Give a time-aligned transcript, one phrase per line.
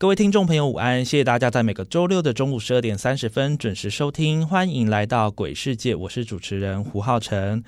[0.00, 1.04] 各位听众朋友，午安！
[1.04, 7.64] 谢谢大家在每个周六的中午十二点三十分准时收听，欢迎来到鬼世界，我是主持人胡浩辰。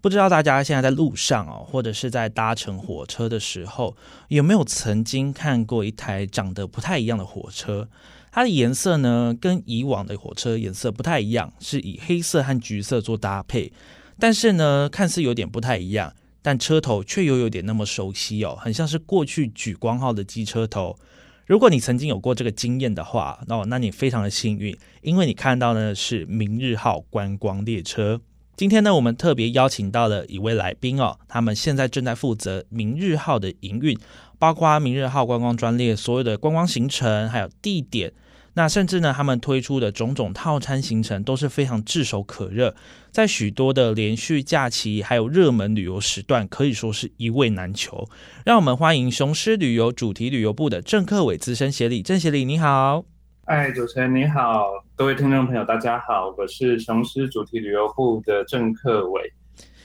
[0.00, 3.94] 不知道大家现在在路上哦，或者是在搭乘火车的时候，
[4.28, 7.86] 有没有曾经看过一台长得不太一样的火车？
[8.32, 13.70] 它的颜色呢，跟以往的火车颜色不太一样，是以黑色和橘色做搭配。
[14.18, 20.96] 但是呢，看似有点不太一样，但车头却又有点那么熟悉哦，很像是过去莒光号的机车头。
[21.46, 28.18] 如果你曾经有过这个经验的话，那哦，那你非常的幸运，因为你看到的是明日号观光列车。
[28.56, 33.98] 今天呢，我们特别邀请到了一位来宾哦，他们现在正在负责明日号的营运，
[34.38, 38.10] 包括明日号观光专列所有的观光行程，还有地点，
[38.56, 42.74] 那甚至呢，他们推出的种种套餐行程都是非常炙手可热，
[43.10, 48.08] 在许多的连续假期还有热门旅游时段，可以说是一位难求。
[48.44, 53.04] 让我们欢迎雄狮旅游主题旅游部的郑克伟资深协理，郑协理你好。
[53.46, 59.32] 哎，主持人你好，各位听众朋友大家好，我是雄狮主题旅游部的郑克伟，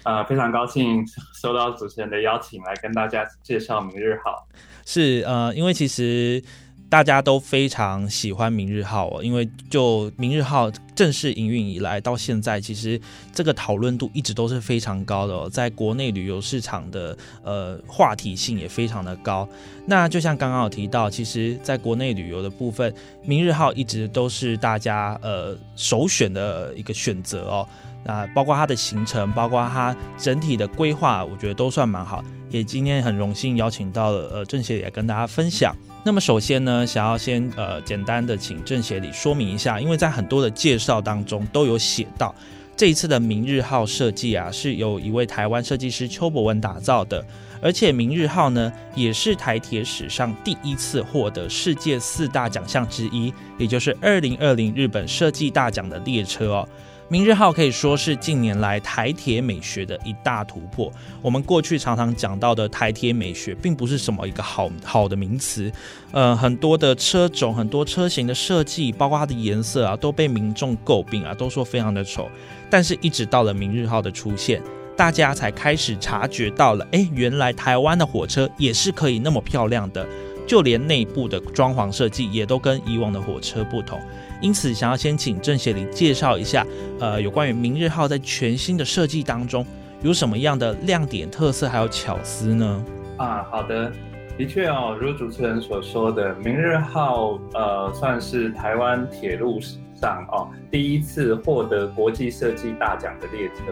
[0.04, 1.04] 啊，非常高兴
[1.42, 4.48] 收到主持人的邀请，来跟大家介绍明日好。
[4.86, 6.44] 是呃，因为其实。
[6.90, 13.00] 大家都非常喜欢明日号哦，因为就明日号正式营运以来到现在，其实
[13.32, 19.48] 这个讨论度一直都是非常高的哦，在国内旅游市场的呃话题性也非常的高。
[19.86, 22.92] 那就像刚刚有提到，其实在国内旅游的部分，
[23.24, 27.68] 明日号一直都是大家呃首选的一个选择哦。
[28.06, 32.24] 那包括它的行程，包括它整体的规划，我觉得都算蛮好。
[32.50, 35.76] 也今天很荣幸邀请到了呃郑协也跟大家分享。
[36.04, 42.34] 那么首先呢，想要先呃简单的请郑协理说明一下，因为在很多的介绍当中都有写到，
[42.76, 47.24] 这一次的明日号设计啊，是由一位台湾设计师邱博文打造的，
[47.62, 56.70] 而且明日号呢，也是台铁史上第一次获得世界四大奖项之一，也就是二零二零日本设计大奖的列车哦。
[57.12, 60.92] 明日号可以说是近年来台铁美学的一大突破。
[61.24, 65.72] 我们过去常常讲到的台铁美学，并不是什么一个好好的名词。
[66.12, 72.30] 呃，很多的车种、很多车型的设计，包括它的颜色啊，都被民众诟病啊，都说非常的丑。
[72.70, 74.62] 但是，一直到了明日号的出现，
[74.96, 80.08] 大家才开始察觉到了，哎，原来台湾的火车也是可以那么漂亮的。
[80.46, 84.00] 就连内部的装潢设计，也都跟以往的火车不同。
[84.42, 86.66] 因此，想要先请郑协林介绍一下，
[87.00, 89.66] 呃，有关于明日号在全新的设计当中
[90.02, 92.86] 有什么样的亮点、特色还有巧思呢？
[93.18, 93.92] 啊，好的，
[94.38, 99.60] 的确哦，如主持人所说的，明日号呃，算是台湾铁路
[100.00, 103.64] 上哦第一次获得国际设计大奖的列车。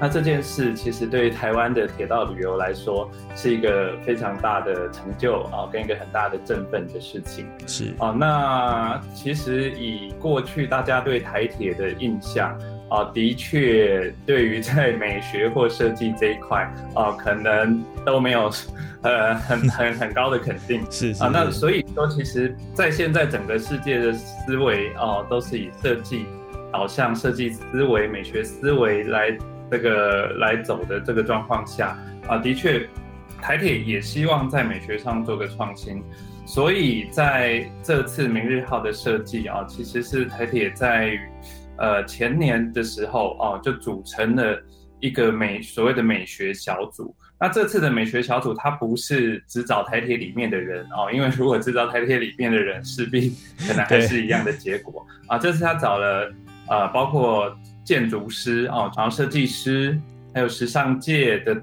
[0.00, 7.46] 那这件事其实对于台湾的铁道旅游来说，是一个非常大的成就啊，跟一个很大的振奋的事情。
[7.66, 12.58] 是啊，那其实以过去大家对台铁的印象
[12.88, 16.62] 啊，的确对于在美学或设计这一块
[16.94, 18.50] 啊，可能都没有
[19.02, 20.84] 呃很 很很高的肯定。
[20.90, 26.26] 是啊，那所以说，其实在现在整个世界的思维哦，都是以设计
[26.72, 29.36] 导向、设计思维、美学思维来。
[29.72, 31.96] 这个来走的这个状况下
[32.26, 32.88] 啊，的确，
[33.40, 36.02] 台铁也希望在美学上做个创新，
[36.44, 41.16] 所以在这次明日号的设计啊，其实是台铁在
[41.78, 44.60] 呃前年的时候啊，就组成了
[44.98, 47.14] 一个美所谓的美学小组。
[47.40, 53.34] 那这次的美学小组，它不是只找台铁里面的人哦，因为如果只找台铁里面的人，势必
[53.66, 55.38] 可能还是一样的结果啊。
[55.38, 56.30] 这次他找了
[56.68, 57.56] 呃，包括。
[57.82, 59.98] 建筑师哦，然后设计师，
[60.32, 61.62] 还有时尚界的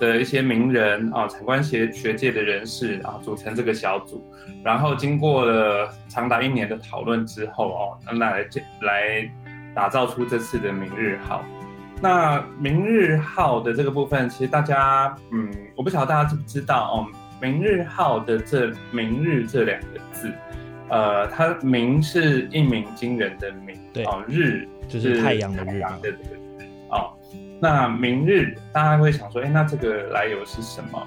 [0.00, 4.24] 的一些名人啊，产官学学界的人士啊，组成这个小组。
[4.64, 8.48] 然后经过了长达一年的讨论之后哦，那来
[8.80, 9.30] 来
[9.72, 11.44] 打造出这次的明日号。
[12.00, 17.06] 那明日号的这个部分，其实大家嗯，我不晓得大家知不知道哦，
[17.40, 20.32] 明日号的这“明日”这两个字，
[20.88, 24.66] 呃，它“明”是一鸣惊人的“明”，对哦，日。
[24.88, 26.20] 就是太阳的日啊，对对
[26.58, 27.12] 对，哦，
[27.60, 31.06] 那明日大家会想说，哎，那这个来由是什么？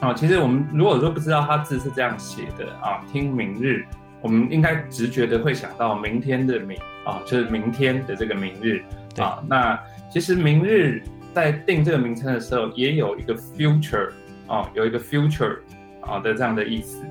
[0.00, 3.84] 哦，其实我们如果说不知道它字是这样写的啊，听明日，
[4.22, 8.82] 我们应该直觉的会想到明天的明啊，就是明天的这个明日
[9.18, 9.44] 啊。
[9.46, 9.78] 那
[10.10, 11.02] 其实明日
[11.34, 14.10] 在定这个名称的时候，也有一个 future
[14.46, 15.58] 啊，有一个 future
[16.00, 17.04] 啊的这样的意思。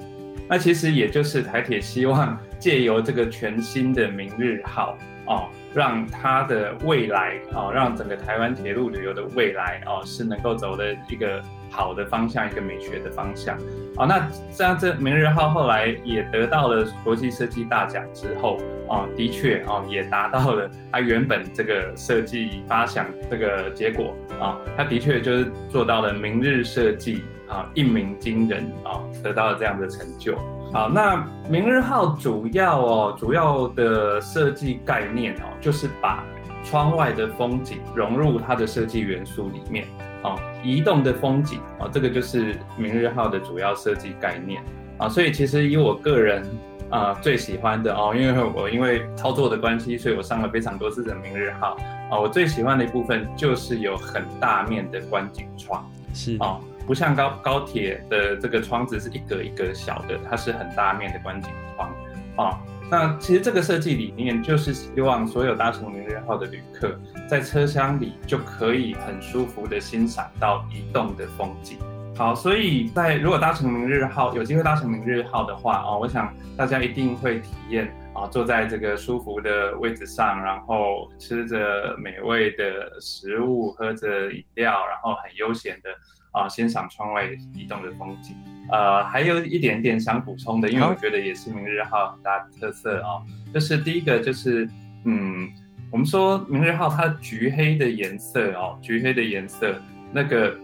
[0.50, 13.58] 那其实也就是台铁希望借由这个全新的明日号啊，让它的未来啊，让整个台湾铁路旅游的未来啊，是能够走的一个好的方向，一个美学的方向。
[13.96, 18.58] 啊，那这样这明日号后来也得到了国际设计大奖之后
[18.90, 27.24] 啊，的确啊，也达到了它原本这个设计发想这个结果啊，它的确就是做到了明日设计。
[27.48, 30.38] 啊，一鸣惊人啊，得到了这样的成就。
[30.74, 36.26] 好，那明日号主要哦，主要的设计概念哦，就是把
[36.62, 39.88] 窗外的风景融入它的设计元素里面。
[40.28, 44.62] 啊，移动的风景啊，这个就是明日号的主要设计概念
[44.98, 45.08] 啊。
[45.08, 46.44] 所以其实以我个人
[46.90, 51.78] 啊最喜欢的哦，因为我因为操作的关系，所以我上了非常多次的明日号
[52.12, 52.20] 啊。
[52.20, 56.60] 我最喜欢的一部分就是有很大面的观景窗，是啊。
[56.86, 61.94] 不像高高铁的这个窗子是一格一格小的，它是很大面的观景窗
[62.38, 62.60] 啊。
[62.90, 66.98] 那其实这个设计理念就是希望所有搭乘明日号的旅客
[67.28, 71.78] 在车厢里就可以很舒服的欣赏到移动的风景。
[72.16, 85.90] 好，所以在如果搭乘明日号有机会搭乘明日号的话啊，我想大家一定会体验啊，坐在这个舒服的位置上，然后吃着美味的食物，喝着饮料，然后很悠闲的。
[86.38, 88.36] 啊，欣赏窗外移动的风景。
[88.70, 93.24] 呃，还有一点点想补充的，因为我觉得也是明日号很大的特色哦。
[93.54, 94.70] 就是第一个就是，
[95.06, 95.50] 嗯，
[95.90, 99.76] 我们说明日号它橘黑的颜色哦，橘黑的颜色，
[100.12, 100.58] 那个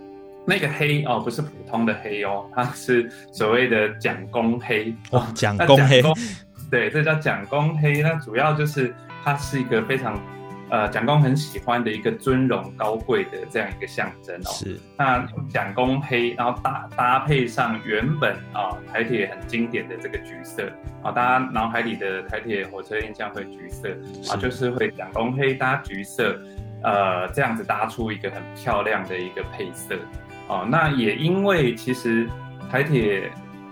[0.46, 6.02] 那个黑哦，不是普通的黑哦，它是所谓的蒋公黑哦，蒋公黑，
[6.70, 8.02] 对，这叫蒋公黑。
[8.02, 8.94] 那主要就是
[9.24, 10.20] 它是一个非常。
[10.74, 14.50] 呃，蒋公很喜欢的一个尊荣高贵的这样一个象征哦。
[14.52, 14.80] 是。
[14.98, 20.68] 那蒋公黑，然后搭搭配上原本啊台铁很经典的这个橘色
[21.04, 23.88] 啊，大家脑海里的台铁火车印象会橘色
[24.32, 26.42] 啊，就是会蒋公黑搭橘色，
[26.82, 29.96] 呃，这样子搭出一个很漂亮的一个配色
[30.48, 30.68] 哦。
[30.68, 32.28] 那也因为其实
[32.72, 33.30] 台铁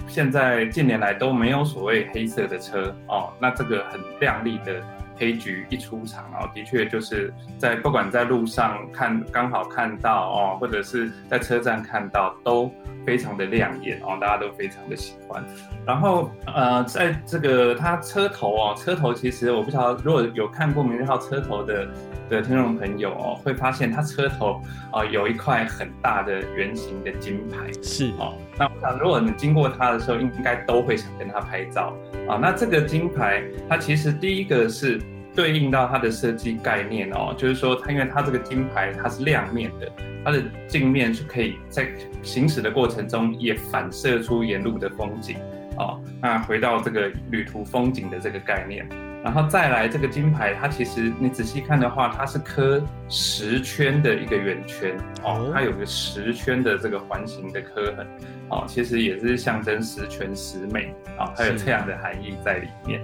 [0.08, 4.80] 现在近年来都没有所谓黑色的车哦，那这个很亮丽的。
[5.18, 12.72] 黑菊一出场哦，的确就是在不管在路上看刚好看到哦，或者是在车站看到，都
[13.06, 15.44] 非常的亮眼哦，大家都非常的喜欢。
[15.86, 21.88] 然后呃，在这个它车头哦，车头其实我不晓得如果有看过明日号车头的
[22.30, 24.62] 的听众朋友哦，会发现它车头
[24.92, 28.34] 啊有一块很大的圆形的金牌，是哦。
[28.58, 31.94] 那我想如果你经过它的时候，应该都会想跟它拍照
[32.32, 32.40] 啊。
[32.42, 35.00] 那这个金牌它其实第一个是。
[35.34, 39.90] 对应到它的设计概念哦，就是说它因为它这个金牌它是亮面的，
[40.26, 41.88] 它的镜面是可以在
[42.22, 45.38] 行驶的过程中也反射出沿路的风景
[45.78, 45.98] 哦。
[46.22, 48.86] 那回到这个旅途风景的这个概念，
[49.24, 58.08] 然后再来这个金牌，它其实你仔细看的话，它是刻十圈的一个圆圈哦，它有个十圈的这个环形的刻痕
[58.50, 63.00] 哦，其实也是象征十全十美啊，它有这样的含义在里面。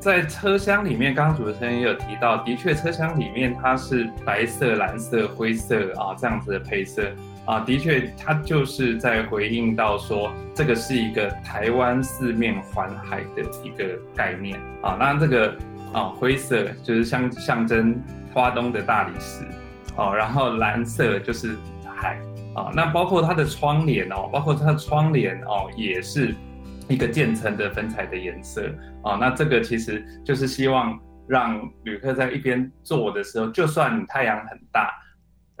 [0.00, 7.04] 在车厢里面，刚刚主持人也有提到，的确车厢里面它是白色、蓝色、灰色啊这样子的配色
[7.44, 14.96] 啊，的确它就是在回应到说，这个是一个台湾四面环海的一个概念啊。
[14.98, 15.56] 那这个
[15.92, 18.00] 啊灰色就是象象征
[18.32, 19.44] 花东的大理石
[19.96, 22.18] 哦，然后蓝色就是海
[22.54, 22.70] 啊。
[22.74, 26.34] 那包括它的窗帘哦，包括它的窗帘哦，也是。
[26.88, 28.68] 一个渐层的粉彩的颜色
[29.04, 34.90] 啊，那这个其实就是希望让旅客在一边坐的时候，就算太阳很大，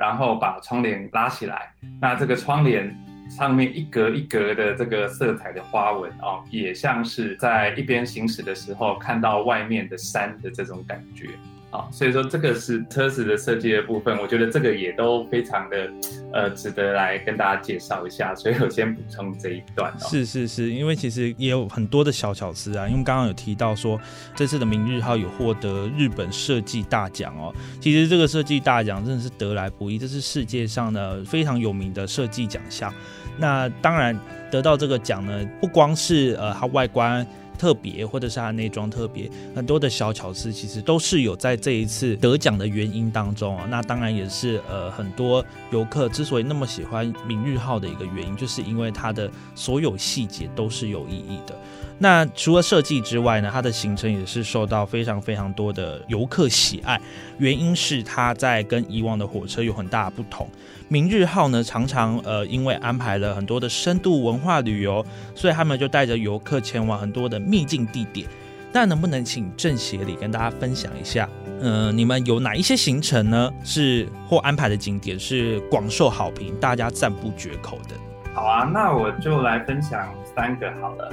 [0.02, 2.92] 然后把窗帘拉起来，那这个窗帘
[3.30, 11.28] 上面一格一格的这个色彩的花纹哦，也像是在一边行驶的时候看到外面的山的这种感觉。
[11.72, 15.90] 啊，所以说这个是车子的设计的部分，我觉得这个也都非常的，
[16.30, 18.34] 呃，值得来跟大家介绍一下。
[18.34, 19.90] 所以我先补充这一段。
[19.98, 22.86] 是是是，因为其实也有很多的小巧思啊。
[22.86, 23.98] 因为刚刚有提到说，
[24.36, 27.54] 这次的明日号有获得日本设计大奖哦。
[27.80, 32.92] 其实这个设计大奖真的是得来不易，这是世界上的非常有名的设计奖项。
[33.38, 34.14] 那当然
[34.50, 37.26] 得到这个奖呢，不光是呃它外观。
[37.62, 43.68] 特别，或者是它的内装特别，很多的小巧思其实都是有在这一次得奖的原因当中啊。
[43.70, 51.56] 那当然也是呃很多游客之所以那么喜欢明日号的一个原因，就是因为它的所有细节都是有意义的。
[52.02, 57.00] 那除了设计之外呢，它的行程也是受到非常非常多的游客喜爱。
[57.38, 60.48] 原因是它在跟以往的火车有很大不同。
[60.88, 68.26] 明日号呢，常常呃因为安排了很多的深度文化旅游，所以他们就带着游客前往很多的秘境地点。
[68.72, 71.28] 那能不能请郑协理跟大家分享一下，
[71.60, 73.52] 呃，你们有哪一些行程呢？
[73.62, 77.94] 是或安排的景点是广受好评，大家赞不绝口的？
[78.34, 81.12] 好啊，那我就来分享三个好了。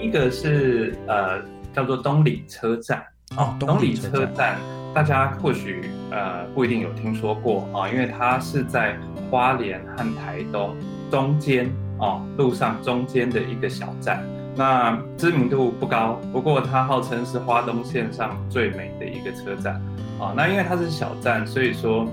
[0.00, 1.42] 第一个是呃
[1.74, 3.04] 叫做东里车站
[3.36, 4.56] 哦，东里车站
[4.94, 8.96] 大家或许呃不一定有听说过啊，因为它是在
[9.30, 10.74] 花莲和台东
[11.10, 14.24] 中间哦路上中间的一个小站，
[14.56, 19.74] 那知名度不高，不过它号称是花东线上最美的一个车站
[20.18, 20.32] 啊。
[20.34, 22.08] 那因为它是小站，所以说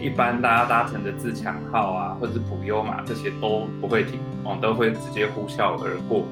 [0.00, 6.24] 一般大家搭乘的自强号啊或者是普悠玛这些都不会停哦，都会直接呼啸而过。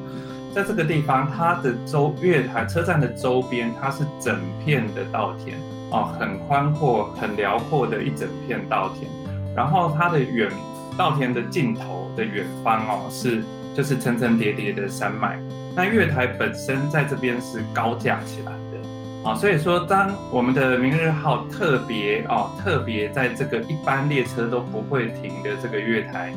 [0.55, 5.59] 在这个地方，它的周月台车站的周边，它是整片的稻田
[5.91, 9.11] 哦，很宽阔、很辽阔的一整片稻田。
[9.57, 10.49] 然后它的远
[10.97, 13.43] 稻田的尽头的远方哦，是
[13.75, 15.41] 就是层层叠叠的山脉。
[15.75, 26.33] 那月台本身在这边是高架起来的啊，所以说当我们的明日号特别哦，特别在这个一般列车都不会停的这个月台。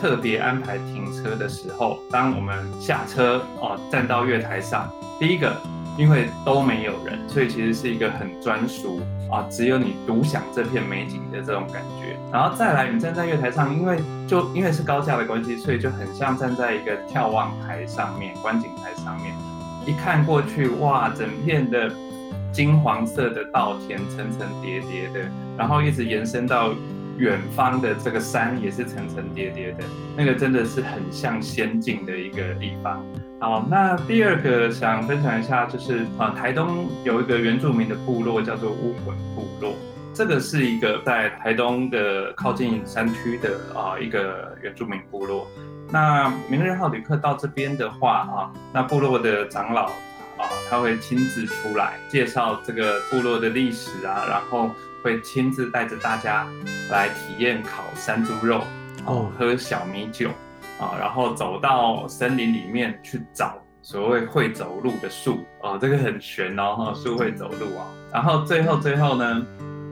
[0.00, 5.54] 特别安排停车的时候，当我们下车哦，站到月台上，第一个，
[5.98, 12.16] 因为都没有人，所以其实是一个很专属啊，只有你独享这片美景的这种感觉。
[12.32, 19.34] 然后再来，你站在月台上，因为就因为是高架的关系，所以就很像站在一个眺望台上面、观景台上面，
[19.86, 21.92] 一看过去，哇，整片的
[22.50, 25.28] 金黄色的稻田层层叠叠的，
[25.58, 26.70] 然后一直延伸到。
[27.20, 29.84] 远方的这个山也是层层叠叠的，
[30.16, 33.04] 那个真的是很像仙境的一个地方。
[33.38, 39.74] 好，那第二个想分享一下，就是啊，台东有一个原住民的部落叫做乌魂部落，
[40.14, 45.46] 这个是一个在台东的靠近山区的啊一个原住民部落。
[45.90, 49.84] 那明日号旅客到这边的话啊，那部落的长老
[50.38, 54.70] 啊，他会亲自出来介绍这个部落的历史啊，然后。
[55.02, 56.46] 会亲自带着大家
[56.90, 58.62] 来体验烤山猪肉，
[59.06, 60.28] 哦，喝小米酒，
[60.78, 67.86] 啊，然后走到森林里面去找所谓会走路的树，哦，这个很玄哦，哈，树会走路啊。
[68.12, 69.46] 然后最后最后呢，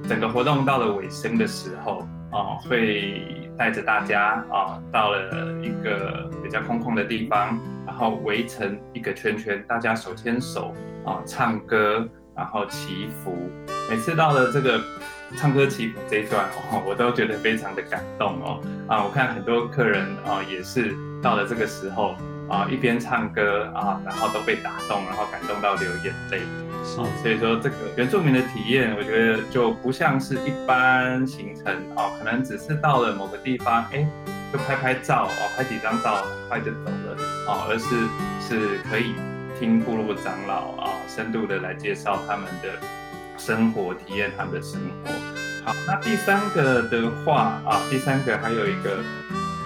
[0.08, 10.74] 整个活动到了尾声的时候，啊，会带着大家啊，到了一个比较空旷的地方，然后围成一个圈圈，大家手牵手
[11.04, 12.06] 啊，唱歌。
[12.38, 13.50] 然后祈福，
[13.90, 14.80] 每次到了这个
[15.36, 18.60] 唱歌祈福这一段哦， 我都觉得非常的感动哦。
[18.86, 22.14] 啊，我看很多客人啊，也是到了这个时候
[22.48, 26.40] 啊，一边唱歌啊，然后都被打动，然后感动到流眼泪。
[26.84, 34.08] 是，所以说这个原住民的体验，我觉得就不像是一般行程哦，可能只是到了某个地方，哎，
[34.52, 37.16] 就拍拍照哦，拍几张照，很快就走了
[37.48, 38.06] 哦，而是
[38.40, 39.12] 是可以。
[39.58, 42.78] 听部落长老啊，深度的来介绍他们的
[43.36, 45.10] 生活，体验他们的生活。
[45.64, 49.02] 好，那第三个的话啊，第三个还有一个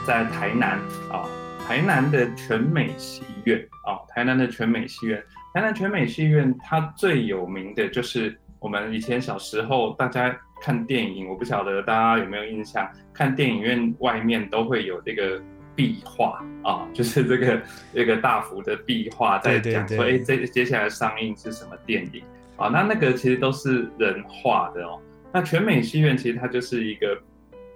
[0.06, 0.78] 在台南
[1.10, 1.28] 啊，
[1.66, 5.22] 台南的全美戏院啊，台南的全美戏院，
[5.52, 15.38] 台南全美戏院它最有名的就是我们以前小时候大家看电影，我不晓得大家有没有印象，看电影院外面都会有这个。
[15.74, 17.62] 壁画啊， 就是这个
[17.94, 22.22] 这个大幅的壁画，在讲说，哎，这接下来上映是什么电影
[22.56, 22.68] 啊？
[22.68, 25.00] 那那个其实都是人画的哦。
[25.32, 27.18] 那全美戏院其实它就是一个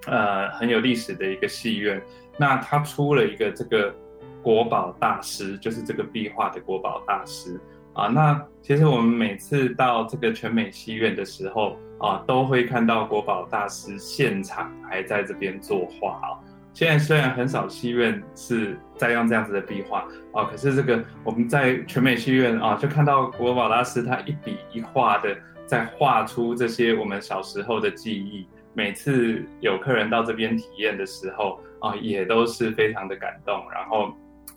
[0.06, 2.02] 呃很有历史的一个戏院。
[2.38, 3.94] 那它出了一个这个
[4.42, 7.58] 国宝大师，就是这个壁画的国宝大师
[7.94, 8.08] 啊。
[8.08, 16.28] 那其实我们每次到这个全美戏院的时候啊，都会看到国宝大师现场还在这边作画啊。
[16.76, 25.34] 现在虽然很少戏院是在用这样子的壁画啊，可是这个我们在全美戏院啊，就看到国宝大师他一笔一画的
[25.66, 28.46] 在画出这些我们小时候的记忆。
[28.74, 34.12] 每次有客人到这边体验的时候啊，也都是非常的感动，然后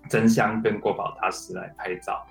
[0.09, 2.21] 争相跟国宝大师来拍照。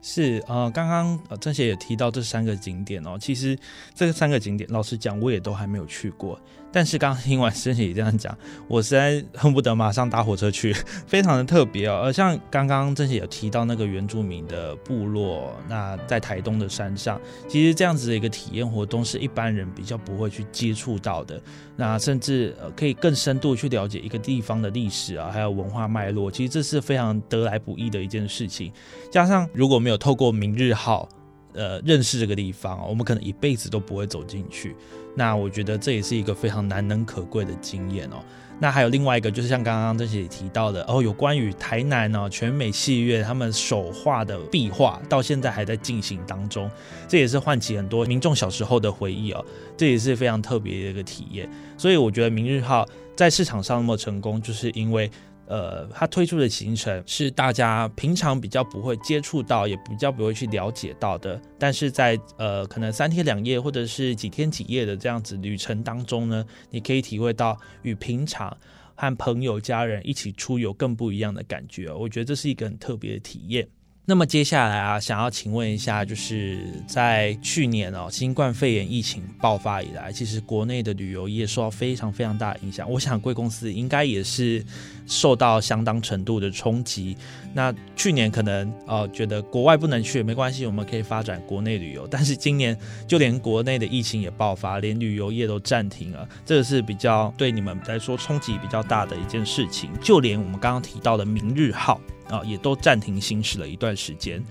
[0.00, 3.58] 是呃，刚刚呃郑协也提到这三个景点哦，其实
[3.92, 6.40] 这三个景点，老实讲我也都还没有去过。
[6.72, 8.36] 但是刚听完郑协也这样讲，
[8.66, 10.72] 我实在恨不得马上搭火车去，
[11.06, 12.00] 非常的特别哦。
[12.02, 21.40] 而像刚刚郑协有提到那个原住民的部落，那在台东的山上，其实这样子的一个体验活动是一般人比较不会去接触到的。
[21.76, 28.72] 那甚至呃可以更深度去了解一个地方的历史啊，还有文化脉络，其实这是非常得来不易的一件事情。
[29.10, 31.08] 加上如果没有透过明日号，
[31.54, 34.74] 呃，认识这个地方，我们可能一辈子都不会走进去。
[35.14, 38.16] 那我觉得这也是一个非常难能可贵的经验哦。
[38.58, 46.70] 那还有另外一个，就是像刚刚这些提到的哦，有关于台南呢全美戏院他们手画的壁画，到现在还在进行当中，
[47.08, 49.44] 这也是唤起很多民众小时候的回忆哦。
[49.76, 51.50] 这也是非常特别的一个体验。
[51.76, 55.10] 所以我觉得明日号在市场上那么成功，就是因为。
[55.52, 61.38] 呃，他推出的行程是大家平常比较不会接触到，也比较不会去了解到的。
[61.58, 68.56] 但是在呃，可能三天两夜或者是几天几夜的这样子旅程当中呢，你可以体会到与平常
[68.94, 71.92] 和朋友、家人一起出游更不一样的感觉。
[71.92, 73.68] 我觉得这是一个很特别的体验。
[74.04, 82.90] 那么接下来啊，想要请问一下，就是在去年哦，新冠肺炎疫情爆发以来，其实国内的旅游业受到非常非常大的影响。
[82.90, 84.64] 我想贵公司应该也是
[85.06, 87.16] 受到相当程度的冲击。
[87.54, 92.04] 那去年可能呃觉得国外不能去没关系，我们可以发展国内旅游。
[92.08, 99.90] 但是今年就连国内的疫情也爆发，连旅游业都暂停了，这个是比较对你们来说冲击比较大的一件事情。
[100.02, 102.00] 就连我们刚刚提到的明日号。
[102.32, 104.42] 啊，也都暂停行驶了一段时间，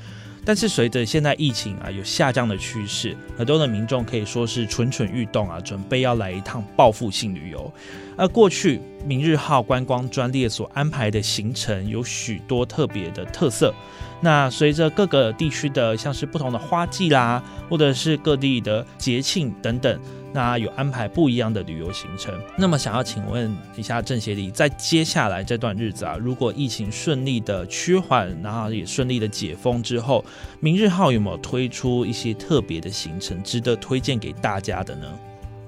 [0.45, 7.73] 但是随着现在疫情啊有下降的趋势，很多的民众可以说是蠢蠢欲动啊，准备要来一趟报复性旅游。
[8.17, 13.73] 而过去明日号观光专列所安排的行程有许多特别的特色，
[14.21, 19.99] 那随着各个地区的像是不同的花季啦，或者是各地的节庆等等。
[20.33, 30.23] 那有安排不一样的旅游行程，那么想要请问一下郑协理，在接下来这段日子啊，如果疫情顺利的趋缓，然后也顺利的解封之后，
[30.61, 35.07] 明日号有没有推出一些特别的行程，值得推荐给大家的呢？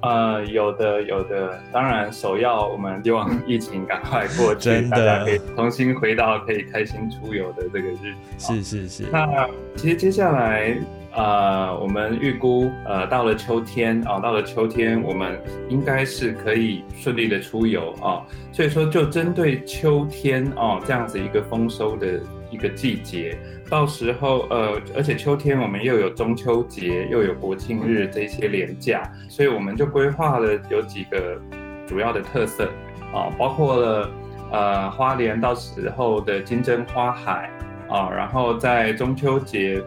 [0.03, 1.59] 呃，有的，有的。
[1.71, 8.53] 当然，首要我们希望疫情赶快过去， 大家可以重新回到可以开心出游的这个日子。
[8.53, 9.03] 是是是。
[9.11, 10.77] 那其实接下来。
[11.15, 18.25] 呃，我们预估，呃，到了秋天啊，到了秋天，我们应该是可以顺利的出游啊。
[18.51, 23.37] 所以说，就针对秋天哦这样子一个丰收的一个季节，
[23.69, 31.39] 到时候呃，而且秋天我们又有中秋节，又有国庆日这些连假，所以我们就规划了有几个
[31.85, 32.65] 主要的特色
[33.13, 34.09] 啊，包括了
[34.51, 37.51] 呃花莲到时候的金针花海
[37.87, 39.79] 啊，然后在中秋节。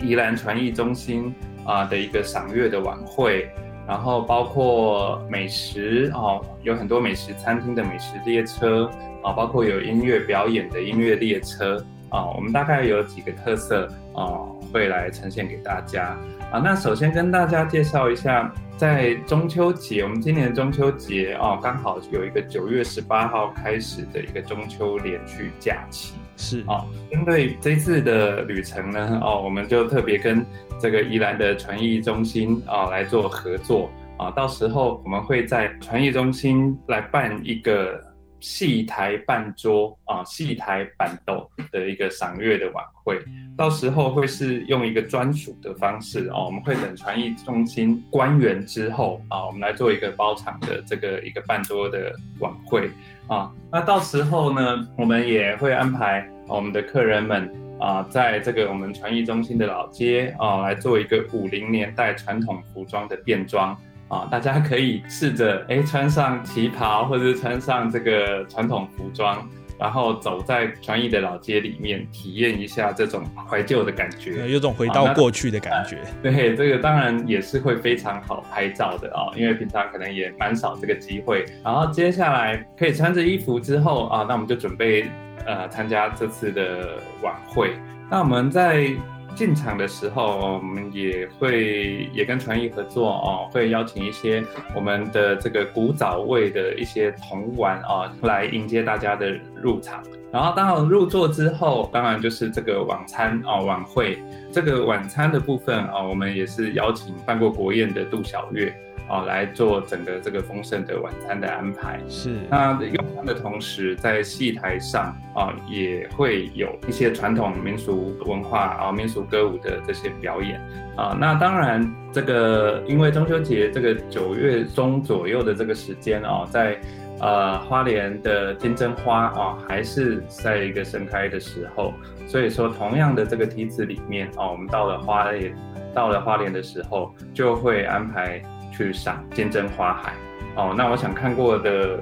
[0.00, 3.48] 宜兰传艺中心啊的一个赏月的晚会，
[3.86, 8.90] 然后包括美食哦，有很多美食餐厅的美食列车
[9.22, 16.16] 啊，包括有音乐表演的音乐列车啊，我们大概有几个特色啊，会来呈现给大家
[16.50, 16.58] 啊。
[16.58, 26.14] 那首先跟大家介绍一下，在中秋节，我们今年中秋节哦，刚好有一个九月十八号开始的一个中秋连续假期。
[26.36, 30.44] 是啊，针对这次的旅程呢，哦，我们就特别跟
[30.78, 37.98] 这个宜兰的传艺中心啊来做合作啊，到时候我们会在传艺中心来办一个
[38.38, 43.18] 戏台办桌啊，戏台板斗的一个赏月的晚会，
[43.56, 52.90] 到时候会是用一个专属的方式哦，我们会等传艺中心关园之后啊，我们来做一个包场的这个一个办桌的晚会。
[53.28, 63.76] 啊，那到时候呢，我们也会安排我们的客人们啊，在这个我们传艺中心的老街啊，来做一个五零年代传统服装的变装
[64.08, 69.46] 啊，大家可以试着哎穿上旗袍，或者是穿上这个传统服装。
[69.78, 75.98] 然后走在川艺的老街里面，体验一下这种怀旧的感觉，有种回到过去的感觉。
[76.22, 81.44] 对，这个当然也是会非常好拍照的啊，因为平常可能也蛮少这个机会。
[81.64, 85.06] 然后接下来可以穿着衣服之后啊，那我们就准备
[85.44, 87.72] 呃参加这次的晚会。
[88.10, 88.90] 那我们在。
[89.36, 94.42] 进场的时候，我们也会也跟传艺合作哦，会邀请一些
[94.74, 100.02] 我们的这个古早味的一些童玩哦，来迎接大家的入场。
[100.32, 104.18] 然后到入座之后，当然就是这个晚餐哦晚会。
[104.50, 108.74] 这个晚餐的部分啊，我们也是邀请办过国宴的杜小月。
[109.08, 112.00] 啊，来做整个这个丰盛的晚餐的安排。
[112.08, 120.60] 是，那用餐的同时，在戏台上啊，也会有一些传统民俗文化啊、民俗歌舞的这些表演
[120.96, 121.16] 啊。
[121.18, 126.76] 那当然，这个因为中秋节这个九月中左右的这个时间啊，在
[127.20, 131.94] 呃花莲的金针花啊，还是在一个盛开的时候，
[132.26, 135.54] 所以说同样的这个梯子里面啊，我们到了花莲，
[135.94, 138.42] 到了花莲的时候，就会安排。
[138.76, 140.12] 去赏金针花海
[140.56, 141.98] 哦，那我想看过的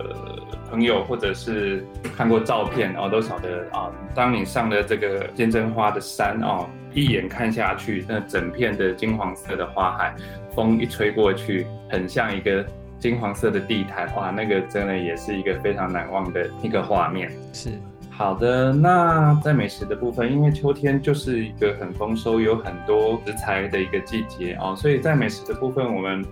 [0.71, 1.85] 朋友或者是
[2.17, 3.91] 看过照片哦，都晓得啊。
[4.15, 10.15] 当你上了这个金针花的山哦，一眼看下去，那整片的金黄色的花海，
[10.55, 12.65] 风一吹过去，很像一个
[12.99, 17.31] 金黄色的地毯哇，那个真的也是一个非常难忘的一个画面。
[17.53, 17.71] 是
[18.11, 26.25] 好的，那在美食的部分，因为秋天就是一个很丰收、有很多食材的一个季节哦，所以在美食的部分，我们。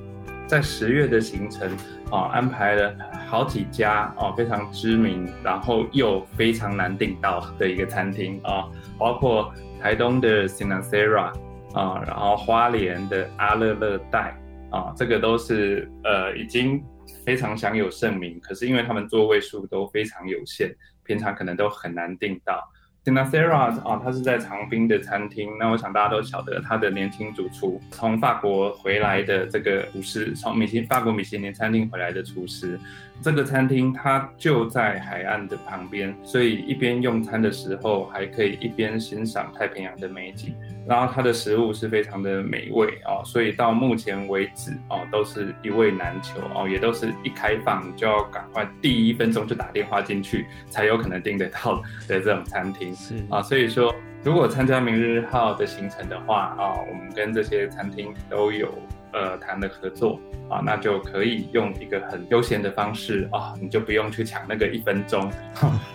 [0.52, 1.66] 在十月的行程
[2.10, 2.94] 啊，安排了
[3.26, 11.32] 好几家哦，非常知名，然后又非常难订到的一个餐厅啊，包括台东的 Sinasera
[11.72, 14.36] 啊，然后花莲的阿乐乐带
[14.70, 16.84] 啊，这个都是呃已经
[17.24, 20.70] 非常享有盛名，可是因为他们座位数都非常有限，
[21.02, 22.62] 平常可能都很难订到。
[23.04, 25.50] Sinasera 啊，他是在长滨的餐厅。
[25.58, 32.78] 那我想大家都晓得，他的年轻主厨从法国回来的这个厨师，从米其法国米其林餐厅回来的厨师。
[33.20, 40.54] 这个餐厅它就在海岸的旁边，所以一边用餐的时候还可以一边欣赏太平洋的美景。
[40.84, 51.76] 然后它的食物是非常的美味哦，所以到目前为止哦，都是一味难求哦，也都是一开放就要赶快第一分钟就打电话进去才有可能订得到
[52.08, 53.94] 的这种餐厅是啊，所以说
[54.24, 58.68] 如果参加明日号的行程的话啊，我们跟这些餐厅都有。
[59.12, 65.30] 呃，谈的合作啊，那就可以用一个很悠闲的方式啊，你就不用去抢那个一分钟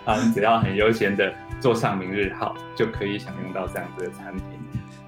[0.05, 4.45] 啊，你只要很悠闲的坐上明日号，就可以享用到这样子的餐厅。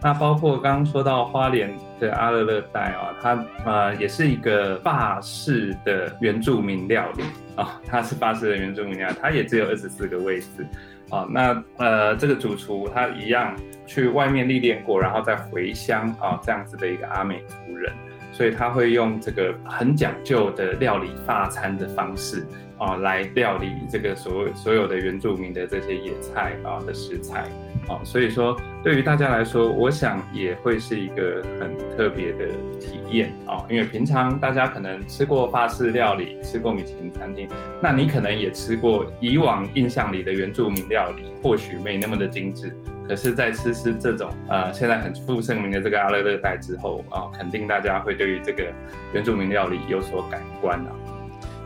[0.01, 7.23] 那包括刚刚说到花莲的阿勒勒带啊，它呃也是一个法式的原住民料理
[7.55, 10.65] 啊，它是法式的原住民料理，它也只有二十四个位置
[11.09, 11.27] 啊。
[11.29, 13.55] 那呃，这个主厨他一样。
[13.89, 17.91] 去外面历练过，然后再回乡啊，这样子的一个阿美族人，
[18.31, 22.45] 所以他会用这个很讲究的料理大餐的方式
[22.77, 27.49] 啊，来料理这个所所有的原住民的这些野菜啊的食材
[27.87, 32.45] 啊，所以说对于大家来说，我想也会是一个很特别的
[32.79, 37.49] 体验啊，因为平常大家可能吃过法式料理，吃过米其林餐厅，
[37.81, 42.71] 那你可能也吃过以往印象里的原住民料理，或许没那么的精致。
[43.09, 48.71] 可是，在吃吃这种呃现在很负盛名的这个阿勒热带之后啊，肯定大家会对于这个
[49.13, 50.91] 原住民料理有所改观啊。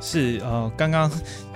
[0.05, 1.09] 是呃，刚刚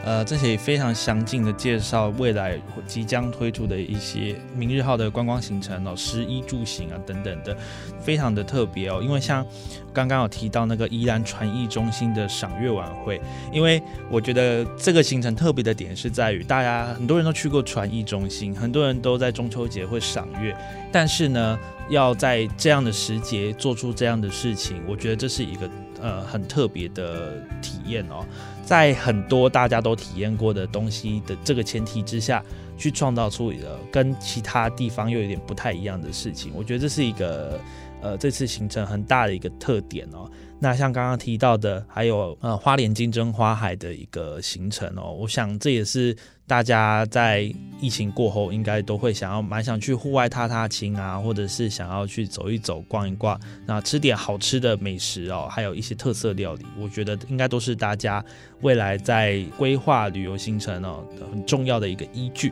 [0.06, 2.58] 呃，这些非常详尽的介绍未来
[2.88, 7.56] 即将推出的一些明日号的观光行程哦，食衣住行啊等等的，
[8.00, 9.02] 非常的特别哦。
[9.04, 9.46] 因为像
[9.94, 13.20] 刚刚有提到那个宜兰传艺中心的赏月晚会，
[13.52, 20.56] 因为我觉得这个行程特别的点是在于，大家很多人都去过传艺中心，很多人都在中秋节会赏月，
[20.90, 25.70] 但是呢，要在这样的时节做出这样的事情，我觉得这是一个。
[26.02, 28.26] 呃，很特别的体验哦，
[28.64, 32.44] 在很多大家都体验过的东西的这个前提之下，
[32.78, 37.60] 去创造出呃跟其他地方又有点不太一样的事情，我觉得这是一个
[38.02, 40.30] 呃这次行程很大的一个特点哦。
[40.60, 46.16] 那像刚刚提到的，还有呃花莲金针花海的一个行程哦，我想这也是
[46.48, 47.42] 大家在
[47.80, 58.24] 疫情过后应该都会想要蛮想去户外踏踏青啊，或者是想要去走一走、逛一逛，那吃点好吃的美食哦，还有一些特色料理，我觉得应该都是大家
[58.62, 62.52] 未来在规划旅游行程哦很重要的一个依据。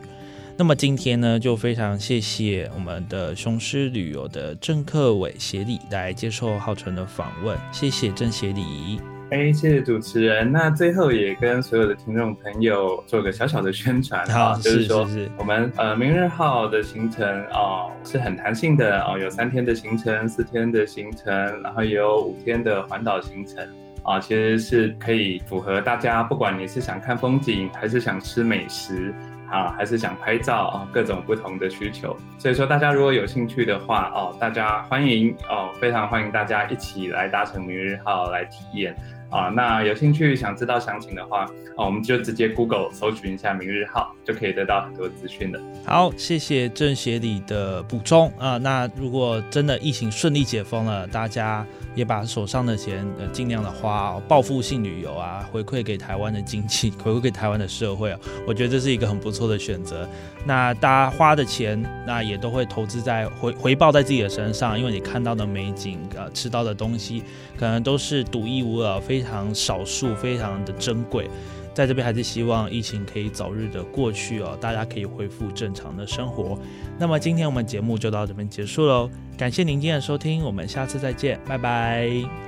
[0.58, 8.98] 那么今天呢，就非常谢谢我们的雄狮旅游的郑克伟协理来接受浩辰的访问，谢谢郑协理。
[9.30, 10.50] 哎，谢谢主持人。
[10.50, 23.68] 那最后也跟所有的听众朋友做个小小的宣传啊，就是说我们呃明日号的行程哦是很弹性的哦，有三天的行程、四天的行程，然后也有五天的环岛行程
[24.06, 29.14] 啊，其实是可以符合大家，不管你是想看风景还是想吃美食。
[29.48, 32.16] 啊，还是想拍照啊，各种不同的需求。
[32.36, 38.92] 所以说，大家如果有兴趣的话哦，大家欢迎哦，非常欢迎大家一起来搭乘明日号来体验。
[39.30, 41.44] 啊，那有兴趣想知道详情的话，
[41.76, 45.60] 啊，我们就直接 Google 搜寻一下明日号，就可以得到很多资讯了。
[45.84, 48.56] 好，谢谢郑协理的补充啊。
[48.58, 60.08] 那如果真的疫情顺利解封了，大家也把手上的钱呃尽量的花，报复性旅游啊，回馈给台湾的经济， 回馈给台湾的社会啊，我觉得这是一个很不错的选择。
[60.44, 67.24] 那大家花的钱，那也都会投资在回回报在自己的身上，因为你看到的美景呃，吃到的东西，
[67.58, 71.26] 可能都是独一无二，非非常少数，非常的珍贵。
[71.72, 76.58] 在这边还是希望疫情可以早日的过去哦，大家可以恢复正常的生活。
[76.98, 82.45] 那么今天我们节目就到这边结束喽，感谢您今天的收听，我们下次再见，拜拜。